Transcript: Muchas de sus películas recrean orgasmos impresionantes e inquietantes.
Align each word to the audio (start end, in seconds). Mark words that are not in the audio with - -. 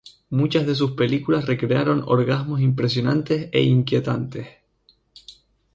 Muchas 0.31 0.65
de 0.65 0.73
sus 0.73 0.93
películas 0.93 1.45
recrean 1.45 2.01
orgasmos 2.07 2.59
impresionantes 2.59 3.49
e 3.51 3.61
inquietantes. 3.61 4.47